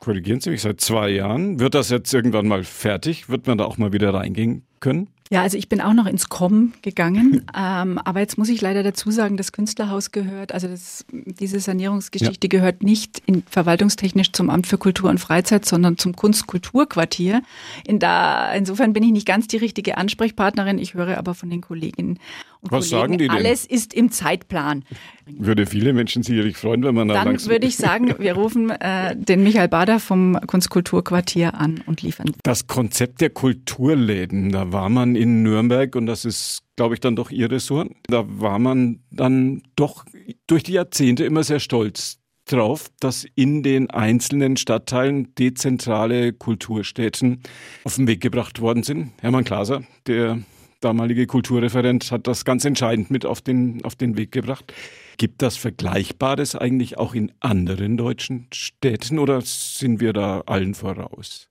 korrigieren 0.00 0.40
Sie 0.40 0.50
mich, 0.50 0.62
seit 0.62 0.80
zwei 0.80 1.10
Jahren. 1.10 1.60
Wird 1.60 1.74
das 1.74 1.90
jetzt 1.90 2.12
irgendwann 2.12 2.46
mal 2.46 2.64
fertig? 2.64 3.28
Wird 3.28 3.46
man 3.46 3.58
da 3.58 3.64
auch 3.64 3.78
mal 3.78 3.92
wieder 3.92 4.12
reingehen 4.14 4.62
können? 4.80 5.08
Ja, 5.30 5.42
also 5.42 5.58
ich 5.58 5.68
bin 5.68 5.80
auch 5.80 5.92
noch 5.92 6.06
ins 6.06 6.28
Com 6.28 6.72
gegangen, 6.82 7.44
ähm, 7.56 7.98
aber 7.98 8.20
jetzt 8.20 8.38
muss 8.38 8.48
ich 8.48 8.60
leider 8.60 8.82
dazu 8.82 9.10
sagen, 9.10 9.36
das 9.36 9.50
Künstlerhaus 9.50 10.12
gehört, 10.12 10.52
also 10.52 10.68
das, 10.68 11.04
diese 11.10 11.58
Sanierungsgeschichte 11.58 12.46
ja. 12.46 12.48
gehört 12.48 12.82
nicht 12.82 13.22
in, 13.26 13.42
verwaltungstechnisch 13.42 14.32
zum 14.32 14.50
Amt 14.50 14.68
für 14.68 14.78
Kultur 14.78 15.10
und 15.10 15.18
Freizeit, 15.18 15.64
sondern 15.64 15.98
zum 15.98 16.14
Kunstkulturquartier. 16.14 17.42
In 17.84 17.98
da, 17.98 18.52
insofern 18.52 18.92
bin 18.92 19.02
ich 19.02 19.10
nicht 19.10 19.26
ganz 19.26 19.48
die 19.48 19.56
richtige 19.56 19.98
Ansprechpartnerin. 19.98 20.78
Ich 20.78 20.94
höre 20.94 21.18
aber 21.18 21.34
von 21.34 21.50
den 21.50 21.60
Kolleginnen 21.60 22.20
Was 22.70 22.90
Kollegen, 22.90 23.00
sagen 23.00 23.18
die 23.18 23.28
denn? 23.28 23.36
alles 23.36 23.64
ist 23.64 23.94
im 23.94 24.10
Zeitplan. 24.10 24.84
Würde 25.26 25.66
viele 25.66 25.92
Menschen 25.92 26.22
sicherlich 26.22 26.56
freuen, 26.56 26.84
wenn 26.84 26.94
man 26.94 27.08
da 27.08 27.24
Dann 27.24 27.44
würde 27.46 27.66
ich 27.66 27.76
sagen, 27.76 28.14
wir 28.18 28.34
rufen 28.34 28.70
äh, 28.70 29.16
den 29.16 29.42
Michael 29.42 29.68
Bader 29.68 29.98
vom 29.98 30.38
Kunstkulturquartier 30.46 31.54
an 31.54 31.82
und 31.86 32.02
liefern. 32.02 32.32
Das 32.42 32.66
Konzept 32.66 33.20
der 33.20 33.30
Kulturläden, 33.30 34.50
da 34.50 34.72
war 34.72 34.88
man 34.88 35.16
in 35.16 35.42
Nürnberg 35.42 35.96
und 35.96 36.06
das 36.06 36.24
ist, 36.24 36.62
glaube 36.76 36.94
ich, 36.94 37.00
dann 37.00 37.16
doch 37.16 37.30
Ihr 37.30 37.50
Ressort. 37.50 37.90
Da 38.06 38.24
war 38.26 38.58
man 38.58 39.00
dann 39.10 39.62
doch 39.74 40.04
durch 40.46 40.62
die 40.62 40.72
Jahrzehnte 40.72 41.24
immer 41.24 41.42
sehr 41.42 41.60
stolz 41.60 42.18
drauf, 42.46 42.90
dass 43.00 43.26
in 43.34 43.62
den 43.62 43.90
einzelnen 43.90 44.56
Stadtteilen 44.56 45.34
dezentrale 45.34 46.32
Kulturstätten 46.32 47.42
auf 47.84 47.96
den 47.96 48.06
Weg 48.06 48.20
gebracht 48.20 48.60
worden 48.60 48.82
sind. 48.82 49.12
Hermann 49.20 49.44
Glaser, 49.44 49.82
der 50.06 50.38
damalige 50.80 51.26
Kulturreferent, 51.26 52.10
hat 52.10 52.26
das 52.26 52.44
ganz 52.44 52.64
entscheidend 52.64 53.10
mit 53.10 53.24
auf 53.24 53.40
den, 53.40 53.84
auf 53.84 53.94
den 53.94 54.16
Weg 54.16 54.32
gebracht. 54.32 54.72
Gibt 55.16 55.42
das 55.42 55.56
Vergleichbares 55.56 56.54
eigentlich 56.54 56.98
auch 56.98 57.14
in 57.14 57.32
anderen 57.40 57.96
deutschen 57.96 58.46
Städten 58.52 59.18
oder 59.18 59.40
sind 59.42 60.00
wir 60.00 60.12
da 60.12 60.42
allen 60.46 60.74
voraus? 60.74 61.48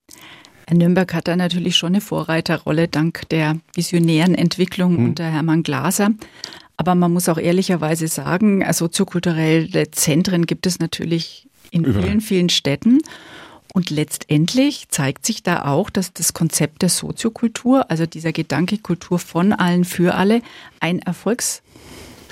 Nürnberg 0.72 1.14
hat 1.14 1.28
da 1.28 1.36
natürlich 1.36 1.78
schon 1.78 1.94
eine 1.94 2.02
Vorreiterrolle 2.02 2.88
dank 2.88 3.30
der 3.30 3.60
visionären 3.74 4.36
Entwicklung 4.36 4.98
hm. 4.98 5.06
unter 5.06 5.26
Hermann 5.26 5.64
Glaser. 5.64 6.10
Aber 6.78 6.96
man 6.96 7.14
muss 7.14 7.30
auch 7.30 7.38
ehrlicherweise 7.38 8.08
sagen, 8.08 8.64
also 8.64 8.86
soziokulturelle 8.86 9.92
Zentren 9.92 10.46
gibt 10.46 10.66
es 10.66 10.80
natürlich 10.80 11.48
in 11.72 11.84
Überall. 11.84 12.04
vielen, 12.04 12.22
vielen 12.22 12.50
Städten. 12.50 13.00
Und 13.76 13.90
letztendlich 13.90 14.88
zeigt 14.88 15.26
sich 15.26 15.44
da 15.44 15.66
auch, 15.66 15.90
dass 15.90 16.14
das 16.14 16.32
Konzept 16.32 16.82
der 16.82 16.88
Soziokultur, 16.88 17.92
also 17.92 18.06
dieser 18.06 18.32
Gedanke 18.32 18.78
Kultur 18.78 19.20
von 19.20 19.52
allen 19.52 19.84
für 19.84 20.16
alle, 20.16 20.42
ein 20.80 21.00
Erfolgs 21.00 21.62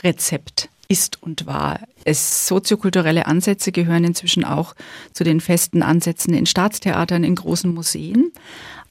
Rezept 0.05 0.69
ist 0.87 1.21
und 1.21 1.45
war. 1.45 1.81
Es 2.05 2.47
soziokulturelle 2.47 3.25
Ansätze 3.25 3.73
gehören 3.73 4.05
inzwischen 4.05 4.45
auch 4.45 4.73
zu 5.11 5.25
den 5.25 5.41
festen 5.41 5.83
Ansätzen 5.83 6.33
in 6.33 6.45
Staatstheatern, 6.45 7.25
in 7.25 7.35
großen 7.35 7.73
Museen. 7.73 8.31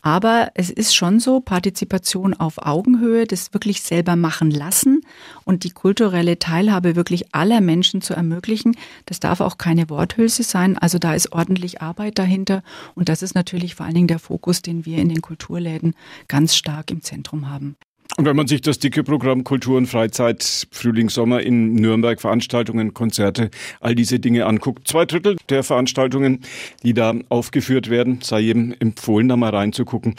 Aber 0.03 0.51
es 0.55 0.69
ist 0.69 0.97
schon 0.97 1.21
so, 1.21 1.41
Partizipation 1.41 2.35
auf 2.35 2.59
Augenhöhe, 2.59 3.25
das 3.25 3.55
wirklich 3.55 3.83
selber 3.83 4.17
machen 4.17 4.51
lassen 4.51 5.03
und 5.45 5.63
die 5.63 5.71
kulturelle 5.71 6.41
Teilhabe 6.41 6.97
wirklich 6.97 7.33
aller 7.33 7.61
Menschen 7.61 8.03
zu 8.03 8.13
ermöglichen, 8.13 8.77
das 9.07 9.21
darf 9.21 9.41
auch 9.41 9.59
keine 9.59 9.89
Worthülse 9.89 10.43
sein. 10.43 10.77
Also 10.77 10.99
da 10.99 11.15
ist 11.15 11.33
ordentlich 11.33 11.83
Arbeit 11.83 12.19
dahinter 12.19 12.65
und 12.97 13.09
das 13.09 13.23
ist 13.23 13.37
natürlich 13.37 13.77
vor 13.77 13.87
allen 13.87 13.95
Dingen 13.95 14.09
der 14.09 14.19
Fokus, 14.19 14.61
den 14.61 14.85
wir 14.85 14.99
in 14.99 15.09
den 15.09 15.23
Kulturläden 15.23 15.95
ganz 16.27 16.57
stark 16.57 16.91
im 16.91 17.03
Zentrum 17.03 17.49
haben. 17.49 17.77
Und 18.19 18.27
wenn 18.27 18.37
man 18.37 18.47
sich 18.47 18.61
das 18.61 18.79
dicke 18.79 19.05
Programm 19.05 19.43
Kultur 19.43 19.79
und 19.79 19.87
Freizeit, 19.87 20.67
Frühling, 20.71 21.09
Sommer 21.09 21.41
in 21.41 21.75
Nürnberg, 21.75 22.21
Veranstaltungen, 22.21 22.93
Konzerte, 22.93 23.51
all 23.81 23.95
diese 23.95 24.21
Dinge 24.21 24.47
anguckt, 24.47 24.87
zwei 24.87 25.07
Drittel 25.07 25.37
der 25.49 25.63
Veranstaltungen, 25.63 26.41
die 26.83 26.93
da 26.95 27.15
aufgeführt 27.31 27.89
werden, 27.89 28.21
sei 28.23 28.41
jedem 28.41 28.75
empfohlen, 28.79 29.29
da 29.29 29.37
mal 29.37 29.55
reinzugucken, 29.55 30.17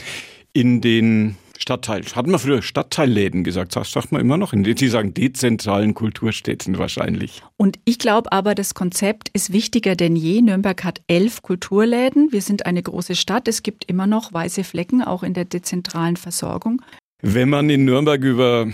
in 0.53 0.81
den 0.81 1.37
Stadtteil. 1.57 2.03
Hatten 2.15 2.31
wir 2.31 2.39
früher 2.39 2.61
Stadtteilläden 2.61 3.43
gesagt, 3.43 3.75
das 3.75 3.91
sagt 3.91 4.11
man 4.11 4.21
immer 4.21 4.37
noch. 4.37 4.53
Die 4.53 4.87
sagen 4.87 5.13
dezentralen 5.13 5.93
Kulturstädten 5.93 6.77
wahrscheinlich. 6.77 7.41
Und 7.57 7.79
ich 7.85 7.99
glaube 7.99 8.31
aber, 8.31 8.55
das 8.55 8.73
Konzept 8.73 9.29
ist 9.29 9.53
wichtiger 9.53 9.95
denn 9.95 10.15
je. 10.15 10.41
Nürnberg 10.41 10.83
hat 10.83 11.01
elf 11.07 11.41
Kulturläden. 11.41 12.31
Wir 12.31 12.41
sind 12.41 12.65
eine 12.65 12.81
große 12.81 13.15
Stadt. 13.15 13.47
Es 13.47 13.63
gibt 13.63 13.85
immer 13.85 14.07
noch 14.07 14.33
weiße 14.33 14.63
Flecken, 14.63 15.03
auch 15.03 15.23
in 15.23 15.33
der 15.33 15.45
dezentralen 15.45 16.17
Versorgung. 16.17 16.81
Wenn 17.25 17.47
man 17.47 17.69
in 17.69 17.85
Nürnberg 17.85 18.21
über 18.21 18.67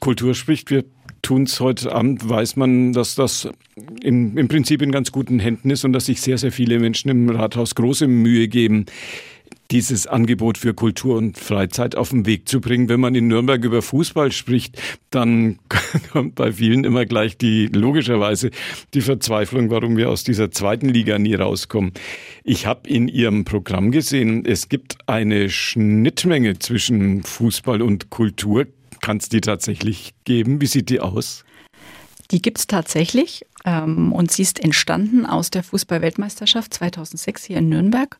Kultur 0.00 0.34
spricht, 0.34 0.70
wir 0.70 0.84
tun 1.20 1.42
es 1.42 1.60
heute 1.60 1.94
Abend, 1.94 2.26
weiß 2.26 2.56
man, 2.56 2.94
dass 2.94 3.16
das 3.16 3.50
im, 4.02 4.38
im 4.38 4.48
Prinzip 4.48 4.80
in 4.80 4.90
ganz 4.90 5.12
guten 5.12 5.38
Händen 5.38 5.68
ist 5.68 5.84
und 5.84 5.92
dass 5.92 6.06
sich 6.06 6.22
sehr, 6.22 6.38
sehr 6.38 6.52
viele 6.52 6.78
Menschen 6.78 7.10
im 7.10 7.28
Rathaus 7.28 7.74
große 7.74 8.06
Mühe 8.06 8.48
geben, 8.48 8.86
dieses 9.72 10.06
Angebot 10.06 10.58
für 10.58 10.74
Kultur 10.74 11.16
und 11.16 11.38
Freizeit 11.38 11.96
auf 11.96 12.10
den 12.10 12.26
Weg 12.26 12.46
zu 12.46 12.60
bringen. 12.60 12.90
Wenn 12.90 13.00
man 13.00 13.14
in 13.14 13.28
Nürnberg 13.28 13.64
über 13.64 13.80
Fußball 13.80 14.30
spricht, 14.30 14.80
dann 15.08 15.58
kommt 16.12 16.34
bei 16.34 16.52
vielen 16.52 16.84
immer 16.84 17.06
gleich 17.06 17.38
die, 17.38 17.68
logischerweise, 17.68 18.50
die 18.92 19.00
Verzweiflung, 19.00 19.70
warum 19.70 19.96
wir 19.96 20.10
aus 20.10 20.24
dieser 20.24 20.50
zweiten 20.50 20.90
Liga 20.90 21.18
nie 21.18 21.34
rauskommen. 21.34 21.92
Ich 22.44 22.66
habe 22.66 22.88
in 22.88 23.08
Ihrem 23.08 23.46
Programm 23.46 23.92
gesehen, 23.92 24.44
es 24.44 24.68
gibt 24.68 24.98
eine 25.06 25.48
Schnittmenge 25.48 26.58
zwischen 26.58 27.22
Fußball 27.22 27.80
und 27.80 28.10
Kultur. 28.10 28.66
Kann 29.00 29.16
es 29.16 29.30
die 29.30 29.40
tatsächlich 29.40 30.12
geben? 30.24 30.60
Wie 30.60 30.66
sieht 30.66 30.90
die 30.90 31.00
aus? 31.00 31.44
Die 32.32 32.42
gibt 32.42 32.58
es 32.58 32.66
tatsächlich 32.66 33.44
ähm, 33.64 34.12
und 34.12 34.32
sie 34.32 34.42
ist 34.42 34.58
entstanden 34.58 35.26
aus 35.26 35.50
der 35.50 35.62
Fußball-Weltmeisterschaft 35.62 36.74
2006 36.74 37.44
hier 37.44 37.58
in 37.58 37.68
Nürnberg. 37.68 38.16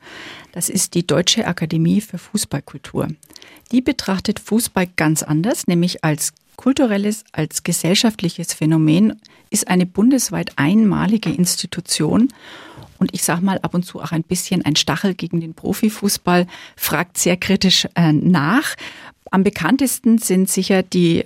Das 0.52 0.69
ist 0.69 0.95
die 0.95 1.07
Deutsche 1.07 1.47
Akademie 1.47 2.00
für 2.00 2.19
Fußballkultur. 2.19 3.09
Die 3.73 3.81
betrachtet 3.81 4.38
Fußball 4.38 4.87
ganz 4.97 5.23
anders, 5.23 5.66
nämlich 5.66 6.04
als 6.04 6.35
kulturelles, 6.57 7.25
als 7.33 7.62
gesellschaftliches 7.62 8.52
Phänomen, 8.52 9.19
ist 9.49 9.69
eine 9.69 9.87
bundesweit 9.87 10.52
einmalige 10.57 11.31
Institution 11.31 12.28
und 12.99 13.12
ich 13.14 13.25
sage 13.25 13.45
mal 13.45 13.59
ab 13.62 13.75
und 13.75 13.85
zu 13.85 14.00
auch 14.00 14.12
ein 14.12 14.23
bisschen 14.23 14.64
ein 14.64 14.76
Stachel 14.76 15.14
gegen 15.14 15.40
den 15.40 15.54
Profifußball, 15.54 16.47
fragt 16.76 17.19
sehr 17.19 17.37
kritisch 17.37 17.88
äh, 17.97 18.12
nach. 18.12 18.76
Am 19.33 19.42
bekanntesten 19.42 20.19
sind 20.19 20.49
sicher 20.49 20.85
die 20.85 21.25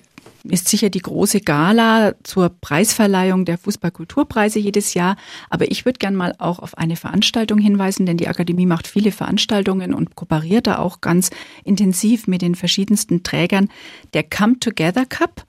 ist 0.51 0.69
sicher 0.69 0.91
die 0.91 1.01
große 1.01 1.41
Gala 1.41 2.15
zur 2.23 2.49
Preisverleihung 2.49 3.45
der 3.45 3.59
Fußballkulturpreise 3.59 4.59
jedes 4.59 4.95
Jahr. 4.95 5.17
Aber 5.51 5.71
ich 5.71 5.85
würde 5.85 5.99
gern 5.99 6.15
mal 6.15 6.35
auch 6.39 6.59
auf 6.59 6.77
eine 6.79 6.97
Veranstaltung 6.97 7.59
hinweisen, 7.59 8.07
denn 8.07 8.17
die 8.17 8.29
Akademie 8.29 8.67
macht 8.67 8.87
viele 8.87 9.13
Veranstaltungen 9.13 9.95
und 9.95 10.17
kooperiert 10.17 10.67
da 10.67 10.79
auch 10.79 11.01
ganz 11.01 11.31
intensiv 11.65 12.27
mit 12.27 12.43
den 12.43 12.55
verschiedensten 12.55 13.23
Trägern. 13.23 13.69
Der 14.15 14.23
Come 14.23 14.59
Together 14.59 15.07
Cup 15.07 15.45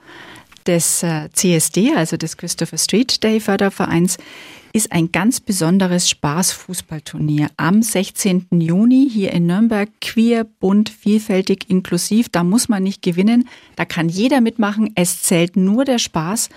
des 0.67 1.01
äh, 1.03 1.29
CSD, 1.31 1.93
also 1.95 2.17
des 2.17 2.37
Christopher 2.37 2.77
Street 2.77 3.23
Day 3.23 3.39
Fördervereins, 3.39 4.17
ist 4.73 4.91
ein 4.91 5.11
ganz 5.11 5.39
besonderes 5.39 6.09
Spaßfußballturnier 6.09 7.49
am 7.57 7.81
16. 7.81 8.47
Juni 8.51 9.09
hier 9.09 9.31
in 9.31 9.45
Nürnberg. 9.45 9.89
Queer, 10.01 10.43
bunt, 10.43 10.89
vielfältig, 10.89 11.69
inklusiv. 11.69 12.29
Da 12.29 12.43
muss 12.43 12.69
man 12.69 12.83
nicht 12.83 13.01
gewinnen. 13.01 13.47
Da 13.75 13.85
kann 13.85 14.09
jeder 14.09 14.41
mitmachen. 14.41 14.91
Es 14.95 15.21
zählt 15.23 15.55
nur 15.55 15.85
der 15.85 15.99
Spaß. 15.99 16.49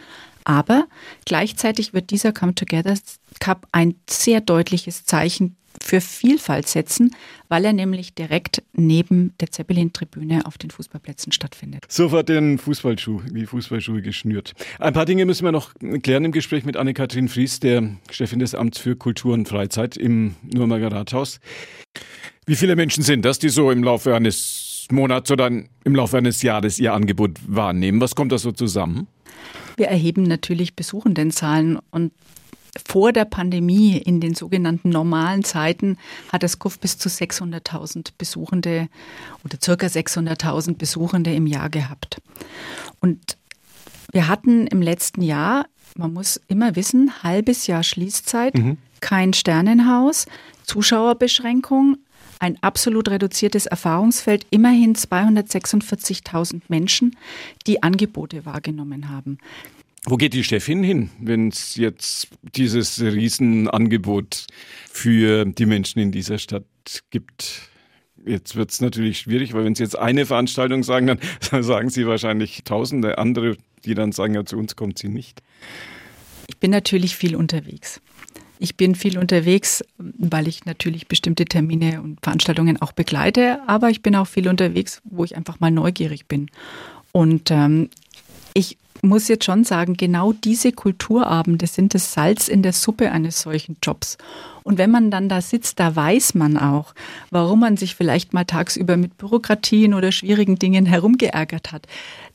Aber 0.45 0.87
gleichzeitig 1.27 1.93
wird 1.93 2.11
dieser 2.11 2.33
Come 2.33 2.55
Together 2.55 2.95
Cup 3.39 3.67
ein 3.73 3.95
sehr 4.09 4.41
deutliches 4.41 5.05
Zeichen 5.05 5.57
für 5.83 6.01
Vielfalt 6.01 6.69
setzen, 6.69 7.15
weil 7.49 7.65
er 7.65 7.73
nämlich 7.73 8.15
direkt 8.15 8.63
neben 8.73 9.35
der 9.41 9.51
Zeppelin-Tribüne 9.51 10.47
auf 10.47 10.59
den 10.59 10.71
Fußballplätzen 10.71 11.33
stattfindet. 11.33 11.85
Sofort 11.89 12.29
den 12.29 12.59
Fußballschuh, 12.59 13.23
die 13.31 13.47
Fußballschuhe 13.47 14.03
geschnürt. 14.03 14.53
Ein 14.79 14.93
paar 14.93 15.07
Dinge 15.07 15.27
müssen 15.27 15.45
wir 15.45 15.53
noch 15.53 15.75
klären 16.03 16.25
im 16.25 16.33
Gespräch 16.33 16.65
mit 16.65 16.77
Anne-Kathrin 16.77 17.29
Fries, 17.29 17.61
der 17.61 17.97
Chefin 18.11 18.39
des 18.39 18.55
Amts 18.55 18.79
für 18.79 18.97
Kultur 18.97 19.35
und 19.35 19.49
Freizeit 19.49 19.97
im 19.97 20.37
Nürnberger 20.43 20.93
Rathaus. 20.93 21.41
Wie 22.47 22.57
viele 22.57 22.77
Menschen 22.77 23.03
sind 23.03 23.25
das, 23.25 23.39
die 23.39 23.49
so 23.49 23.71
im 23.71 23.83
Laufe 23.83 24.15
eines 24.15 24.87
Monats 24.91 25.31
oder 25.31 25.47
im 25.47 25.95
Laufe 25.95 26.19
eines 26.19 26.43
Jahres 26.43 26.79
ihr 26.79 26.93
Angebot 26.93 27.39
wahrnehmen? 27.47 28.01
Was 28.01 28.15
kommt 28.15 28.33
da 28.33 28.39
so 28.39 28.53
zusammen? 28.53 29.07
Wir 29.77 29.89
erheben 29.89 30.25
natürlich 30.25 30.75
Besuchendenzahlen 30.75 31.79
und 31.91 32.13
vor 32.87 33.13
der 33.13 33.25
Pandemie 33.25 33.97
in 33.97 34.21
den 34.21 34.35
sogenannten 34.35 34.91
normalen 34.91 35.45
Zeiten 35.45 35.99
hat 36.33 36.43
das 36.43 36.59
KUF 36.59 36.79
bis 36.79 36.99
zu 36.99 37.09
600.000 37.09 38.13
Besuchende 38.17 38.89
oder 39.45 39.59
circa 39.63 39.87
600.000 39.87 40.77
Besuchende 40.77 41.35
im 41.35 41.47
Jahr 41.47 41.71
gehabt. 41.71 42.21
Und 43.01 43.37
wir 44.13 44.29
hatten 44.29 44.67
im 44.67 44.83
letzten 44.83 45.23
Jahr, 45.23 45.67
man 45.97 46.13
muss 46.13 46.41
immer 46.49 46.77
wissen, 46.77 47.23
halbes 47.23 47.67
Jahr 47.67 47.83
Schließzeit, 47.83 48.57
mhm. 48.57 48.79
kein 49.01 49.33
Sternenhaus, 49.33 50.27
Zuschauerbeschränkung, 50.65 51.97
ein 52.39 52.57
absolut 52.63 53.09
reduziertes 53.09 53.67
Erfahrungsfeld, 53.67 54.47
immerhin 54.51 54.95
246.000 54.95 56.63
Menschen, 56.69 57.17
die 57.67 57.83
Angebote 57.83 58.47
wahrgenommen 58.47 59.11
haben. 59.11 59.39
Wo 60.07 60.17
geht 60.17 60.33
die 60.33 60.45
Chefin 60.45 60.83
hin, 60.83 61.11
wenn 61.21 61.49
es 61.49 61.77
jetzt 61.77 62.29
dieses 62.55 63.01
Riesenangebot 63.01 64.47
für 64.91 65.45
die 65.45 65.67
Menschen 65.67 65.99
in 65.99 66.11
dieser 66.11 66.39
Stadt 66.39 66.65
gibt? 67.11 67.69
Jetzt 68.25 68.57
wird 68.57 68.71
es 68.71 68.81
natürlich 68.81 69.19
schwierig, 69.19 69.53
weil 69.53 69.65
wenn 69.65 69.75
Sie 69.75 69.83
jetzt 69.83 69.99
eine 69.99 70.25
Veranstaltung 70.25 70.83
sagen, 70.83 71.07
dann 71.07 71.19
sagen 71.63 71.91
Sie 71.91 72.07
wahrscheinlich 72.07 72.65
tausende 72.65 73.19
andere, 73.19 73.57
die 73.85 73.95
dann 73.95 74.13
sagen, 74.13 74.35
ja, 74.35 74.45
zu 74.45 74.57
uns 74.57 74.77
kommt 74.77 74.99
sie 74.99 75.09
nicht. 75.09 75.43
Ich 76.47 76.59
bin 76.59 76.71
natürlich 76.71 77.17
viel 77.17 77.37
unterwegs. 77.37 78.01
Ich 78.59 78.77
bin 78.77 78.95
viel 78.95 79.19
unterwegs, 79.19 79.83
weil 79.97 80.49
ich 80.49 80.67
natürlich 80.67 81.09
bestimmte 81.09 81.47
Termine 81.47 82.03
und 82.03 82.19
Veranstaltungen 82.23 82.81
auch 82.83 82.93
begleite, 82.93 83.61
aber 83.67 83.89
ich 83.89 84.03
bin 84.03 84.15
auch 84.15 84.27
viel 84.27 84.49
unterwegs, 84.49 85.01
wo 85.05 85.25
ich 85.25 85.37
einfach 85.37 85.61
mal 85.61 85.71
neugierig 85.71 86.27
bin. 86.27 86.51
Und 87.13 87.51
ähm, 87.51 87.89
ich 88.53 88.77
muss 89.03 89.29
jetzt 89.29 89.45
schon 89.45 89.65
sagen, 89.65 89.95
genau 89.95 90.33
diese 90.33 90.73
Kulturabende 90.73 91.67
sind 91.67 91.95
das 91.95 92.13
Salz 92.13 92.49
in 92.49 92.63
der 92.63 92.73
Suppe 92.73 93.11
eines 93.13 93.41
solchen 93.43 93.77
Jobs. 93.83 94.19
Und 94.63 94.79
wenn 94.79 94.91
man 94.91 95.11
dann 95.11 95.29
da 95.29 95.41
sitzt, 95.41 95.81
da 95.81 95.97
weiß 95.97 96.35
man 96.35 96.57
auch, 96.57 96.95
warum 97.31 97.61
man 97.61 97.77
sich 97.77 97.95
vielleicht 97.95 98.35
mal 98.35 98.45
tagsüber 98.45 98.97
mit 98.97 99.17
Bürokratien 99.17 99.95
oder 99.95 100.13
schwierigen 100.13 100.59
Dingen 100.59 100.87
herumgeärgert 100.87 101.73
hat. 101.73 101.87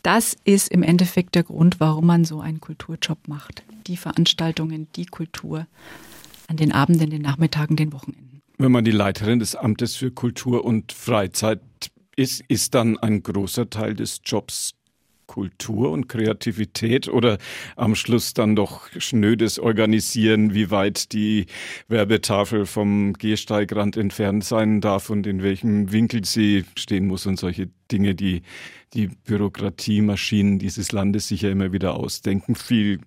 Das 0.03 0.35
ist 0.43 0.69
im 0.69 0.83
Endeffekt 0.83 1.35
der 1.35 1.43
Grund, 1.43 1.79
warum 1.79 2.07
man 2.07 2.25
so 2.25 2.39
einen 2.39 2.59
Kulturjob 2.59 3.27
macht. 3.27 3.63
Die 3.87 3.97
Veranstaltungen, 3.97 4.87
die 4.95 5.05
Kultur 5.05 5.67
an 6.47 6.57
den 6.57 6.71
Abenden, 6.71 7.09
den 7.09 7.21
Nachmittagen, 7.21 7.75
den 7.75 7.93
Wochenenden. 7.93 8.41
Wenn 8.57 8.71
man 8.71 8.85
die 8.85 8.91
Leiterin 8.91 9.39
des 9.39 9.55
Amtes 9.55 9.95
für 9.95 10.11
Kultur 10.11 10.63
und 10.63 10.93
Freizeit 10.93 11.59
ist, 12.15 12.43
ist 12.47 12.73
dann 12.73 12.97
ein 12.97 13.21
großer 13.21 13.69
Teil 13.69 13.93
des 13.93 14.21
Jobs 14.23 14.75
Kultur 15.27 15.91
und 15.91 16.07
Kreativität 16.07 17.07
oder 17.07 17.37
am 17.75 17.95
Schluss 17.95 18.33
dann 18.33 18.55
doch 18.55 18.89
schnödes 18.97 19.59
Organisieren, 19.59 20.53
wie 20.53 20.71
weit 20.71 21.13
die 21.13 21.45
Werbetafel 21.87 22.65
vom 22.65 23.13
Gehsteigrand 23.13 23.97
entfernt 23.97 24.43
sein 24.43 24.81
darf 24.81 25.09
und 25.09 25.27
in 25.27 25.43
welchem 25.43 25.91
Winkel 25.91 26.25
sie 26.25 26.65
stehen 26.77 27.07
muss 27.07 27.25
und 27.25 27.39
solche 27.39 27.69
Dinge, 27.91 28.15
die 28.15 28.41
die 28.93 29.07
Bürokratiemaschinen 29.07 30.59
dieses 30.59 30.91
Landes 30.91 31.27
sicher 31.27 31.49
immer 31.51 31.73
wieder 31.73 31.95
ausdenken. 31.95 32.55
Viel 32.55 32.99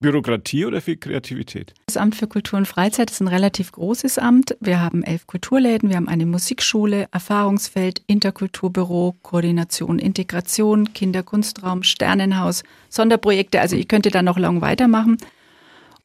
Bürokratie 0.00 0.66
oder 0.66 0.80
viel 0.80 0.96
Kreativität? 0.96 1.74
Das 1.86 1.96
Amt 1.96 2.14
für 2.14 2.26
Kultur 2.26 2.58
und 2.58 2.66
Freizeit 2.66 3.10
ist 3.10 3.20
ein 3.20 3.28
relativ 3.28 3.72
großes 3.72 4.18
Amt. 4.18 4.56
Wir 4.60 4.80
haben 4.80 5.02
elf 5.02 5.26
Kulturläden, 5.26 5.88
wir 5.88 5.96
haben 5.96 6.08
eine 6.08 6.26
Musikschule, 6.26 7.08
Erfahrungsfeld, 7.10 8.02
Interkulturbüro, 8.06 9.16
Koordination, 9.22 9.98
Integration, 9.98 10.92
Kinderkunstraum, 10.92 11.82
Sternenhaus, 11.82 12.64
Sonderprojekte. 12.88 13.60
Also 13.60 13.76
ich 13.76 13.88
könnte 13.88 14.10
da 14.10 14.22
noch 14.22 14.38
lang 14.38 14.60
weitermachen. 14.60 15.16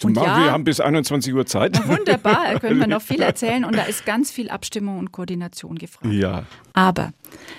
Und 0.01 0.15
ja, 0.15 0.23
wir 0.23 0.51
haben 0.51 0.63
bis 0.63 0.79
21 0.79 1.33
Uhr 1.33 1.45
Zeit. 1.45 1.85
Wunderbar, 1.87 2.53
da 2.53 2.59
können 2.59 2.79
wir 2.79 2.87
noch 2.87 3.01
viel 3.01 3.21
erzählen 3.21 3.65
und 3.65 3.75
da 3.75 3.83
ist 3.83 4.05
ganz 4.05 4.31
viel 4.31 4.49
Abstimmung 4.49 4.97
und 4.97 5.11
Koordination 5.11 5.77
gefragt. 5.77 6.13
Ja. 6.13 6.43
Aber 6.73 7.11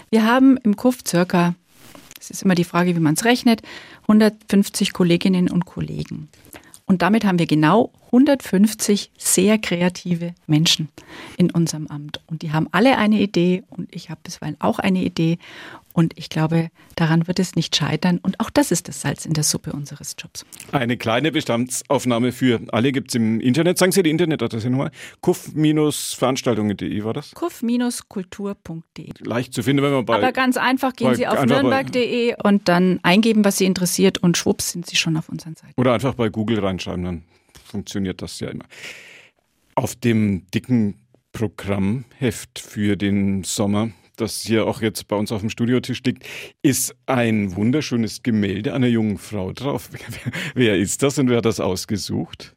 wir 0.09 0.25
haben 0.25 0.57
im 0.59 0.77
KUF 0.77 1.01
circa, 1.07 1.55
es 2.19 2.31
ist 2.31 2.43
immer 2.43 2.55
die 2.55 2.65
Frage, 2.65 2.97
wie 2.97 3.01
man 3.01 3.15
es 3.15 3.27
rechnet, 3.27 3.61
150 4.11 4.93
Kolleginnen 4.93 5.49
und 5.49 5.67
Kollegen. 5.67 6.29
Und 6.85 7.03
damit 7.03 7.25
haben 7.25 7.39
wir 7.39 7.47
genau 7.47 7.93
150 8.13 9.13
sehr 9.17 9.59
kreative 9.59 10.35
Menschen 10.47 10.89
in 11.37 11.51
unserem 11.51 11.87
Amt. 11.87 12.21
Und 12.27 12.43
die 12.43 12.53
haben 12.53 12.69
alle 12.73 12.99
eine 12.99 13.21
Idee 13.21 13.63
und 13.71 13.95
ich 13.95 14.11
habe 14.11 14.21
bisweilen 14.23 14.57
auch 14.59 14.79
eine 14.79 15.03
Idee. 15.03 15.39
Und 15.93 16.17
ich 16.17 16.29
glaube, 16.29 16.71
daran 16.95 17.27
wird 17.27 17.41
es 17.41 17.57
nicht 17.57 17.75
scheitern. 17.75 18.19
Und 18.23 18.39
auch 18.39 18.49
das 18.51 18.71
ist 18.71 18.87
das 18.89 19.01
Salz 19.01 19.27
in 19.27 19.33
der 19.33 19.43
Suppe 19.43 19.73
unseres 19.73 20.15
Jobs. 20.19 20.47
Eine 20.71 20.97
kleine 20.97 21.33
Bestandsaufnahme 21.33 22.31
für 22.33 22.61
alle 22.69 22.93
gibt 22.93 23.11
es 23.11 23.17
im 23.17 23.41
Internet. 23.41 23.77
Sagen 23.79 23.91
Sie 23.91 24.03
die 24.03 24.11
Internetadresse 24.11 24.71
nochmal. 24.71 24.93
kuff-veranstaltungen.de 25.21 27.05
war 27.05 27.13
das? 27.13 27.33
kuff-kultur.de. 27.33 29.11
Leicht 29.25 29.53
zu 29.53 29.63
finden, 29.63 29.83
wenn 29.83 29.93
man 29.93 30.05
bei. 30.05 30.17
Aber 30.17 30.33
ganz 30.33 30.57
einfach 30.57 30.95
gehen 30.95 31.15
Sie 31.17 31.27
auf 31.27 31.45
nürnberg.de 31.45 32.37
und 32.43 32.69
dann 32.69 33.01
eingeben, 33.03 33.45
was 33.45 33.59
Sie 33.59 33.65
interessiert 33.65 34.19
und 34.19 34.37
schwupps 34.37 34.71
sind 34.73 34.87
Sie 34.87 34.97
schon 34.97 35.17
auf 35.17 35.29
unseren 35.29 35.57
Seiten. 35.57 35.75
Oder 35.77 35.93
einfach 35.93 36.15
bei 36.15 36.29
Google 36.29 36.61
reinschreiben, 36.61 37.05
dann 37.05 37.25
funktioniert 37.71 38.23
das 38.23 38.41
ja 38.41 38.49
immer. 38.49 38.65
Auf 39.75 39.95
dem 39.95 40.47
dicken 40.51 40.95
Programmheft 41.33 42.59
für 42.59 42.97
den 42.97 43.45
Sommer, 43.45 43.91
das 44.17 44.43
hier 44.43 44.67
auch 44.67 44.83
jetzt 44.83 45.09
bei 45.09 45.17
uns 45.17 45.33
auf 45.33 45.41
dem 45.41 45.51
Studiotisch 45.51 46.03
liegt, 46.03 46.27
ist 46.63 46.95
ein 47.07 47.55
wunderschönes 47.57 48.23
Gemälde 48.23 48.75
einer 48.75 48.89
jungen 48.89 49.19
Frau 49.19 49.53
drauf. 49.53 49.91
Wer 50.55 50.77
ist 50.77 51.03
das 51.03 51.19
und 51.19 51.31
wer 51.31 51.39
hat 51.39 51.47
das 51.47 51.61
ausgesucht? 51.61 52.55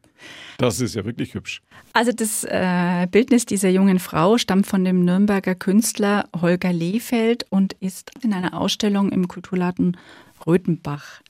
Das 0.57 0.79
ist 0.79 0.95
ja 0.95 1.05
wirklich 1.05 1.33
hübsch. 1.33 1.61
Also 1.93 2.11
das 2.11 2.43
äh, 2.43 3.07
Bildnis 3.09 3.45
dieser 3.45 3.69
jungen 3.69 3.99
Frau 3.99 4.37
stammt 4.37 4.65
von 4.65 4.83
dem 4.83 5.03
Nürnberger 5.03 5.55
Künstler 5.55 6.29
Holger 6.39 6.73
Lehfeld 6.73 7.45
und 7.49 7.73
ist 7.73 8.11
in 8.23 8.33
einer 8.33 8.59
Ausstellung 8.59 9.11
im 9.11 9.27
Kulturladen 9.27 9.97
Röthenbach 10.45 11.21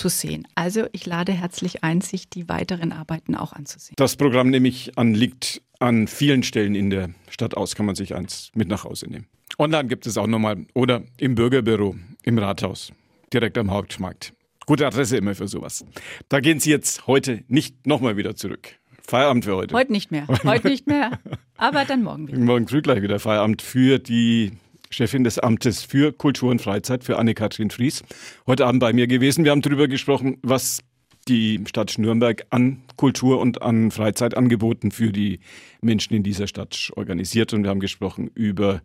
zu 0.00 0.08
sehen. 0.08 0.48
Also 0.54 0.86
ich 0.92 1.04
lade 1.04 1.32
herzlich 1.32 1.84
ein, 1.84 2.00
sich 2.00 2.30
die 2.30 2.48
weiteren 2.48 2.90
Arbeiten 2.90 3.34
auch 3.34 3.52
anzusehen. 3.52 3.94
Das 3.96 4.16
Programm 4.16 4.48
nehme 4.48 4.66
ich 4.66 4.96
an, 4.96 5.12
liegt 5.12 5.60
an 5.78 6.06
vielen 6.06 6.42
Stellen 6.42 6.74
in 6.74 6.88
der 6.88 7.10
Stadt 7.28 7.54
aus, 7.54 7.74
kann 7.74 7.84
man 7.84 7.94
sich 7.94 8.14
eins 8.14 8.50
mit 8.54 8.68
nach 8.68 8.84
Hause 8.84 9.10
nehmen. 9.10 9.26
Online 9.58 9.88
gibt 9.88 10.06
es 10.06 10.16
auch 10.16 10.26
nochmal 10.26 10.64
oder 10.72 11.02
im 11.18 11.34
Bürgerbüro, 11.34 11.96
im 12.22 12.38
Rathaus, 12.38 12.92
direkt 13.30 13.58
am 13.58 13.70
Hauptmarkt. 13.70 14.32
Gute 14.64 14.86
Adresse 14.86 15.18
immer 15.18 15.34
für 15.34 15.48
sowas. 15.48 15.84
Da 16.30 16.40
gehen 16.40 16.60
Sie 16.60 16.70
jetzt 16.70 17.06
heute 17.06 17.44
nicht 17.48 17.86
nochmal 17.86 18.16
wieder 18.16 18.34
zurück. 18.34 18.76
Feierabend 19.06 19.44
für 19.44 19.56
heute. 19.56 19.74
Heute 19.74 19.92
nicht 19.92 20.10
mehr. 20.10 20.26
Heute 20.44 20.68
nicht 20.68 20.86
mehr. 20.86 21.18
Aber 21.58 21.84
dann 21.84 22.02
morgen 22.02 22.26
wieder. 22.26 22.38
Morgen 22.38 22.68
früh 22.68 22.80
gleich 22.80 23.02
wieder 23.02 23.18
Feierabend 23.18 23.60
für 23.60 23.98
die 23.98 24.52
Chefin 24.92 25.22
des 25.22 25.38
Amtes 25.38 25.84
für 25.84 26.12
Kultur 26.12 26.50
und 26.50 26.60
Freizeit, 26.60 27.04
für 27.04 27.16
Anne-Kathrin 27.16 27.70
Fries, 27.70 28.02
heute 28.46 28.66
Abend 28.66 28.80
bei 28.80 28.92
mir 28.92 29.06
gewesen. 29.06 29.44
Wir 29.44 29.52
haben 29.52 29.62
darüber 29.62 29.86
gesprochen, 29.86 30.38
was 30.42 30.80
die 31.28 31.62
Stadt 31.68 31.96
Nürnberg 31.96 32.44
an 32.50 32.82
Kultur 32.96 33.38
und 33.38 33.62
an 33.62 33.92
Freizeitangeboten 33.92 34.90
für 34.90 35.12
die 35.12 35.38
Menschen 35.80 36.14
in 36.14 36.24
dieser 36.24 36.48
Stadt 36.48 36.90
organisiert. 36.96 37.52
Und 37.52 37.62
wir 37.62 37.70
haben 37.70 37.78
gesprochen 37.78 38.30
über 38.34 38.82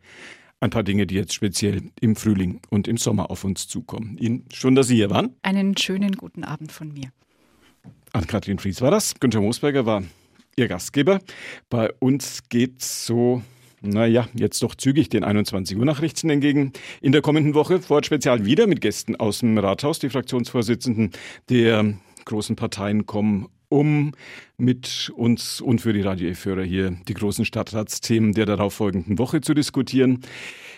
ein 0.59 0.69
paar 0.69 0.83
Dinge, 0.83 1.07
die 1.07 1.15
jetzt 1.15 1.33
speziell 1.33 1.81
im 1.99 2.15
Frühling 2.15 2.61
und 2.69 2.87
im 2.87 2.97
Sommer 2.97 3.31
auf 3.31 3.43
uns 3.43 3.67
zukommen. 3.67 4.17
Ihnen 4.19 4.45
schön, 4.53 4.75
dass 4.75 4.87
Sie 4.87 4.95
hier 4.95 5.09
waren. 5.09 5.35
Einen 5.41 5.75
schönen 5.75 6.11
guten 6.13 6.43
Abend 6.43 6.71
von 6.71 6.93
mir. 6.93 7.09
Anne-Kathrin 8.13 8.59
Fries 8.59 8.79
war 8.79 8.91
das. 8.91 9.15
Günther 9.19 9.41
Moosberger 9.41 9.87
war 9.87 10.03
Ihr 10.55 10.67
Gastgeber. 10.67 11.19
Bei 11.69 11.91
uns 11.99 12.47
geht 12.47 12.81
es 12.81 13.07
so 13.07 13.41
naja, 13.85 14.27
jetzt 14.33 14.61
doch 14.63 14.75
zügig 14.75 15.09
den 15.09 15.23
21 15.23 15.77
Uhr 15.77 15.85
Nachrichten 15.85 16.29
entgegen. 16.29 16.73
In 17.01 17.11
der 17.11 17.21
kommenden 17.21 17.53
Woche 17.53 17.79
vor 17.79 18.03
Spezial 18.03 18.45
wieder 18.45 18.67
mit 18.67 18.81
Gästen 18.81 19.15
aus 19.15 19.39
dem 19.39 19.57
Rathaus. 19.57 19.99
Die 19.99 20.09
Fraktionsvorsitzenden 20.09 21.11
der 21.49 21.93
großen 22.25 22.55
Parteien 22.55 23.05
kommen 23.05 23.47
um 23.69 24.13
mit 24.57 25.11
uns 25.15 25.61
und 25.61 25.81
für 25.81 25.93
die 25.93 26.01
Radio 26.01 26.29
F-Hörer 26.29 26.63
hier 26.63 26.95
die 27.07 27.13
großen 27.13 27.45
Stadtratsthemen 27.45 28.33
der 28.33 28.45
darauffolgenden 28.45 29.17
Woche 29.17 29.41
zu 29.41 29.53
diskutieren. 29.53 30.21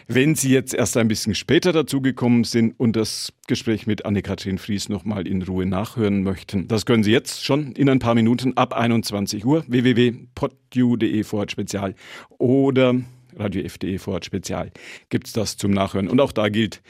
Wenn 0.08 0.36
Sie 0.36 0.50
jetzt 0.50 0.74
erst 0.74 0.96
ein 0.96 1.10
bisschen 1.10 1.36
später 1.36 1.74
dazugekommen 1.74 2.46
sind 2.46 2.80
und 2.80 2.96
das 2.96 3.34
Gespräch 3.48 3.88
mit 3.88 4.06
Anne-Kathrin 4.06 4.58
Fries 4.58 4.88
nochmal 4.88 5.28
in 5.28 5.42
Ruhe 5.42 5.66
nachhören 5.66 6.24
möchten, 6.24 6.70
das 6.70 6.86
können 6.86 7.04
Sie 7.04 7.12
jetzt 7.12 7.44
schon 7.44 7.74
in 7.74 7.90
ein 7.90 8.00
paar 8.00 8.16
Minuten 8.16 8.56
ab 8.56 8.74
21 8.74 9.46
Uhr 9.46 9.66
www.podu.de 9.68 11.24
Vorhat 11.24 11.52
Spezial 11.52 11.94
oder 12.38 12.96
Radio 13.36 13.64
F.de 13.64 13.98
Vorhat 13.98 14.26
Spezial 14.26 14.72
gibt 15.10 15.28
es 15.28 15.34
das 15.34 15.58
zum 15.58 15.72
Nachhören. 15.72 16.08
Und 16.08 16.22
auch 16.22 16.32
da 16.32 16.48
gilt, 16.48 16.82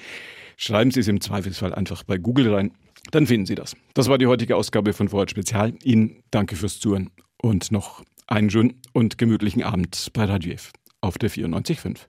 schreiben 0.56 0.92
Sie 0.92 1.00
es 1.00 1.08
im 1.08 1.20
Zweifelsfall 1.20 1.74
einfach 1.74 2.04
bei 2.04 2.18
Google 2.18 2.54
rein, 2.54 2.72
dann 3.12 3.28
finden 3.28 3.46
Sie 3.46 3.56
das. 3.56 3.76
Das 3.94 4.10
war 4.10 4.18
die 4.18 4.28
heutige 4.28 4.56
Ausgabe 4.56 4.94
von 4.94 5.10
Vorhat 5.10 5.32
Spezial. 5.32 5.74
Ihnen 5.84 6.24
danke 6.32 6.56
fürs 6.56 6.80
Zuhören 6.80 7.10
und 7.42 7.72
noch 7.72 8.04
einen 8.28 8.50
schönen 8.50 8.82
und 8.94 9.18
gemütlichen 9.18 9.64
Abend 9.64 10.10
bei 10.14 10.26
Radio 10.26 10.54
F 10.54 10.72
auf 11.02 11.18
der 11.18 11.30
94.5. 11.30 12.08